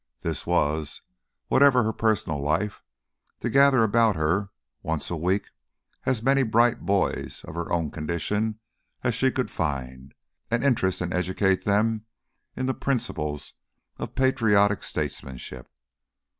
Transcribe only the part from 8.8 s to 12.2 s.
as she could find, and interest and educate them